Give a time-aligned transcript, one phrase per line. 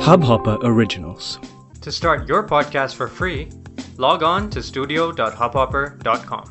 [0.00, 1.38] Hubhopper Originals.
[1.82, 3.50] To start your podcast for free,
[3.98, 6.44] log on to studio.hubhopper.com.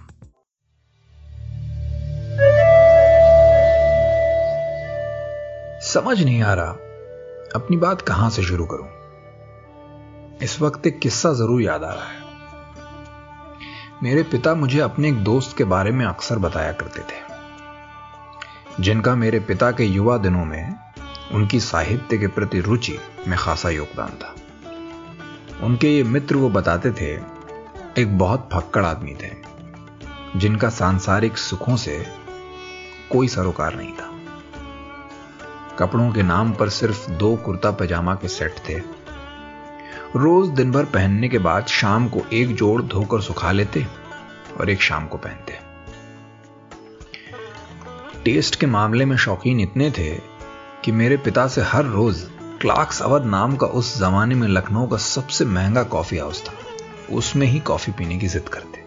[5.93, 6.71] समझ नहीं आ रहा
[7.55, 8.87] अपनी बात कहाँ से शुरू करूँ
[10.43, 12.27] इस वक्त एक किस्सा ज़रूर याद आ रहा है
[14.03, 19.39] मेरे पिता मुझे अपने एक दोस्त के बारे में अक्सर बताया करते थे जिनका मेरे
[19.49, 20.88] पिता के युवा दिनों में
[21.31, 24.35] उनकी साहित्य के प्रति रुचि में खासा योगदान था।
[25.65, 27.21] उनके ये मित्र वो बताते थे,
[28.01, 29.31] एक बहुत फक्कड़ आदमी थे,
[30.35, 32.05] जिनका सांसारिक सुखों से
[33.11, 34.11] कोई सरोकार नहीं था।
[35.79, 38.99] कपड़ों के नाम पर सिर्फ़ दो कुर्ता पजामा के सेट थे।
[40.15, 43.85] रोज दिन भर पहनने के बाद शाम को एक जोड़ धोकर सुखा लेते
[44.59, 45.69] और एक शाम को पहनते।
[48.25, 50.38] टेस्ट के मामले में शौकीन इतने थे
[50.85, 52.27] कि मेरे पिता से हर रोज
[52.61, 56.53] क्लार्क्स अवध नाम का उस जमाने में लखनऊ का सबसे महँगा कॉफ़ी हाउस था।
[57.15, 58.83] उसमें ही कॉफ़ी पीने की जिद करते।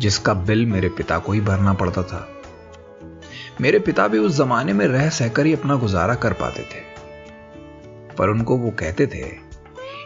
[0.00, 2.32] जिसका बिल मेरे पिता को ही भरना पड़ता था।
[3.60, 6.96] मेरे पिता भी उस जमाने में रह सहकर ही अपना गुजारा कर पाते थे।
[8.14, 9.32] पर उनको वो कहते थे,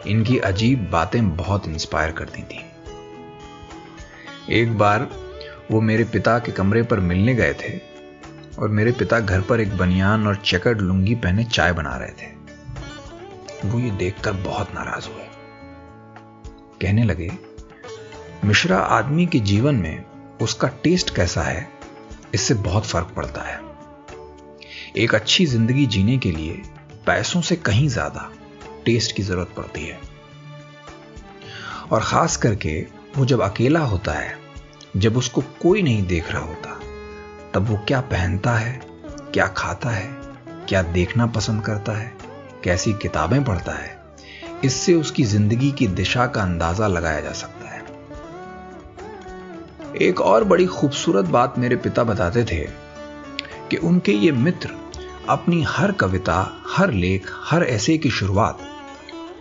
[0.07, 2.65] इनकी अजीब बातें बहुत इंस्पायर करती थी।
[4.49, 5.09] एक बार
[5.71, 7.90] वो मेरे पिता के कमरे पर मिलने गए थे।
[8.59, 12.31] और मेरे पिता घर पर एक बनियान और चेकर्ड लुंगी पहने चाय बना रहे थे।
[13.67, 15.23] वो ये देखकर बहुत नाराज़ हुए।
[16.81, 17.31] कहने लगे,
[18.45, 20.05] मिश्रा, आदमी के जीवन में
[20.41, 21.69] उसका टेस्ट कैसा है?
[22.33, 23.59] इससे बहुत फ़र्क पड़ता है।
[24.97, 26.61] एक अच्छी ज़िंदगी जीने के लिए
[27.05, 28.31] पैसों से कहीं ज़्यादा
[28.85, 29.99] टेस्ट की ज़रूरत पड़ती है।
[31.91, 32.81] और खास करके
[33.17, 34.37] वो जब अकेला होता है,
[34.97, 36.79] जब उसको कोई नहीं देख रहा होता
[37.53, 38.79] तब वो क्या पहनता है,
[39.33, 40.09] क्या खाता है,
[40.69, 42.11] क्या देखना पसंद करता है,
[42.63, 43.99] कैसी किताबें पढ़ता है,
[44.65, 47.79] इससे उसकी ज़िंदगी की दिशा का अंदाज़ा लगाया जा सकता है।
[50.01, 52.59] एक और बड़ी खूबसूरत बात मेरे पिता बताते थे
[53.69, 54.69] कि उनके ये मित्र
[55.29, 58.59] अपनी हर कविता, हर लेख, हर ऐसे की शुरुआत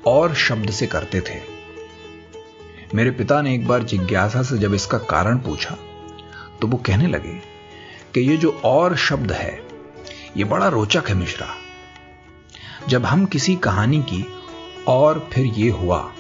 [0.06, 1.38] और शब्द से करते थे।
[2.94, 5.76] मेरे पिता ने एक बार जिज्ञासा से जब इसका कारण पूछा
[6.60, 7.38] तो वो कहने लगे
[8.14, 9.60] कि ये जो और शब्द है,
[10.36, 11.48] ये बड़ा रोचक है मिश्रा।
[12.88, 14.24] जब हम किसी कहानी की
[14.88, 16.12] और फिर ये हुआ,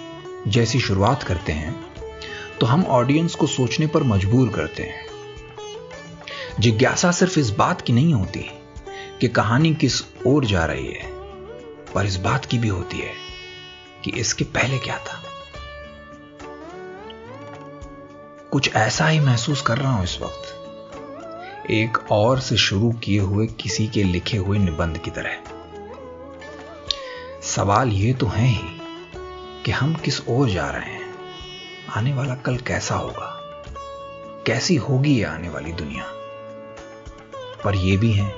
[0.48, 1.74] जैसी शुरुआत करते हैं
[2.60, 5.06] तो हम ऑडियंस को सोचने पर मजबूर करते हैं।
[6.60, 8.44] जिज्ञासा सिर्फ़ इस बात की नहीं होती
[9.20, 11.06] कि कहानी किस ओर जा रही है,
[11.94, 13.12] पर इस बात की भी होती है
[14.04, 15.22] कि इसके पहले क्या था।
[18.52, 20.49] कुछ ऐसा ही महसूस कर रहा हूँ इस वक्त
[21.70, 25.36] एक और से शुरू किए हुए किसी के लिखे हुए निबंध की तरह।
[27.42, 28.80] सवाल यह तो है ही
[29.64, 31.14] कि हम किस ओर जा रहे हैं।
[31.96, 33.36] आने वाला कल कैसा होगा?
[34.46, 36.04] कैसी होगी ये आने वाली दुनिया?
[37.64, 38.34] पर यह भी है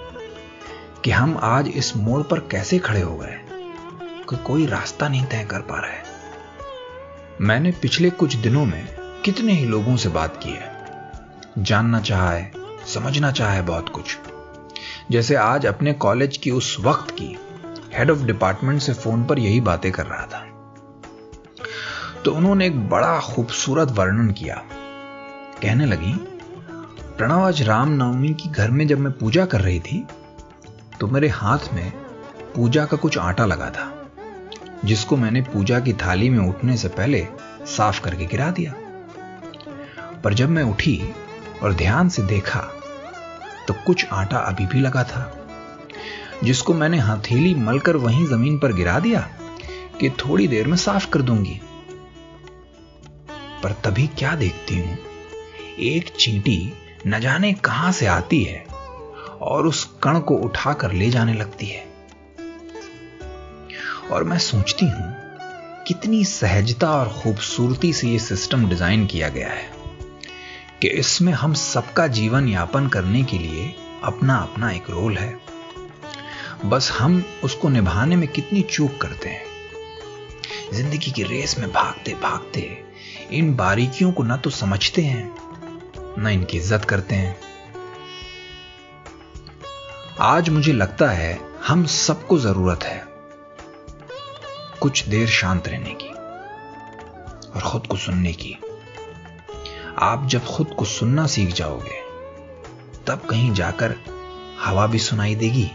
[1.04, 3.40] कि हम आज इस मोड़ पर कैसे खड़े हो गए
[4.02, 6.04] कि कोई रास्ता नहीं तय कर पा रहा। है
[7.40, 10.72] मैंने पिछले कुछ दिनों में कितने ही लोगों से बात की है।
[11.58, 12.61] जानना चाहा है
[12.94, 14.16] समझना चाहा है बहुत कुछ।
[15.10, 17.36] जैसे आज अपने कॉलेज की उस वक्त की
[17.94, 20.48] हेड ऑफ़ डिपार्टमेंट से फ़ोन पर यही बातें कर रहा था।
[22.24, 24.62] तो उन्होंने एक बड़ा खूबसूरत वर्णन किया।
[25.62, 26.12] कहने लगी,
[27.16, 30.04] प्रणव, आज रामनवमी की घर में जब मैं पूजा कर रही थी
[31.00, 31.90] तो मेरे हाथ में
[32.54, 33.90] पूजा का कुछ आटा लगा था,
[34.84, 37.26] जिसको मैंने पूजा की थाली में उठने से पहले
[37.66, 38.74] साफ़ करके गिरा दिया।
[40.24, 41.14] पर जब मैं उठी
[41.62, 42.60] और ध्यान से देखा
[43.68, 45.30] तो कुछ आटा अभी भी लगा था,
[46.44, 49.20] जिसको मैंने हथेली मलकर वहीं ज़मीन पर गिरा दिया
[50.00, 51.60] कि थोड़ी देर में साफ़ कर दूँगी।
[53.62, 54.98] पर तभी क्या देखती हूँ,
[55.78, 56.72] एक चींटी
[57.06, 58.64] न जाने कहाँ से आती है
[59.40, 61.84] और उस कण को उठाकर ले जाने लगती है।
[64.12, 65.12] और मैं सोचती हूँ,
[65.86, 69.81] कितनी सहजता और खूबसूरती से यह सिस्टम डिज़ाइन किया गया है।
[70.82, 73.74] कि इसमें हम सबका जीवन यापन करने के लिए
[74.04, 75.40] अपना अपना एक रोल है।
[76.64, 79.44] बस हम उसको निभाने में कितनी चूक करते हैं।
[80.72, 82.84] ज़िंदगी की रेस में भागते भागते
[83.30, 85.34] इन बारीकियों को ना तो समझते हैं,
[86.18, 87.36] ना इनकी इज़्ज़त करते हैं।
[90.20, 93.02] आज मुझे लगता है हम सबको ज़रूरत है
[94.80, 96.12] कुछ देर शांत रहने की
[97.50, 98.56] और खुद को सुनने की।
[99.98, 102.00] आप जब खुद को सुनना सीख जाओगे,
[103.06, 103.94] तब कहीं जाकर
[104.60, 105.70] हवा भी सुनाई देगी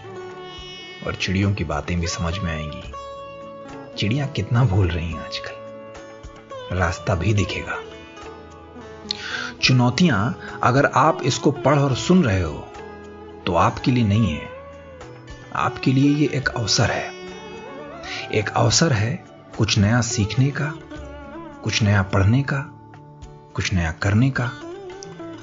[1.07, 2.93] और चिड़ियों की बातें भी समझ में आएँगी।
[3.97, 7.79] चिड़िया कितना भूल रही हैं आजकल। रास्ता भी दिखेगा।
[9.63, 12.67] चुनौतियाँ अगर आप इसको पढ़ और सुन रहे हो
[13.45, 14.49] तो आपके लिए नहीं है।
[15.55, 17.11] आपके लिए ये एक अवसर है।
[18.33, 19.25] एक अवसर है
[19.57, 20.73] कुछ नया सीखने का,
[21.63, 22.76] कुछ नया पढ़ने का
[23.57, 24.50] कुछ नया करने का,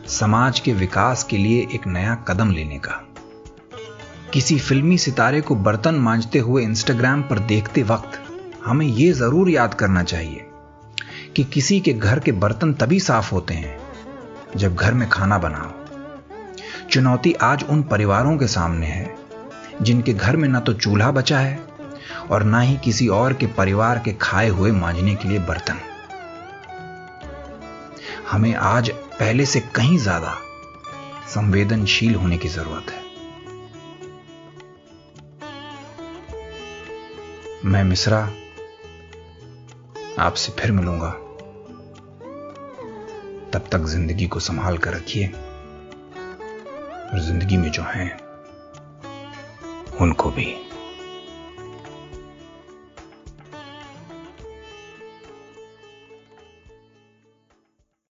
[0.09, 3.01] समाज के विकास के लिए एक नया कदम लेने का।
[4.33, 8.21] किसी फिल्मी सितारे को बर्तन मांजते हुए इंस्टाग्राम पर देखते वक्त
[8.65, 10.47] हमें यह ज़रूर याद करना चाहिए
[11.37, 13.79] कि किसी के घर के बर्तन तभी साफ़ होते हैं
[14.57, 19.15] जब घर में खाना बनाओ। चुनौती आज उन परिवारों के सामने है,
[19.83, 21.59] जिनके घर में ना तो चूल्हा बचा है
[22.31, 25.81] और ना ही किसी और के परिवार के खाए हुए मांझने के लिए बर्तन।
[28.35, 30.35] हमें आज पहले से कहीं ज़्यादा
[31.29, 33.03] संवेदनशील होने की ज़रूरत है।
[37.65, 38.19] मैं मिश्रा,
[40.19, 41.11] आपसे फिर मिलूँगा।
[43.53, 45.29] तब तक ज़िंदगी को संभाल कर रखिए
[47.09, 48.11] और ज़िंदगी में जो हैं,
[50.01, 50.55] उनको भी।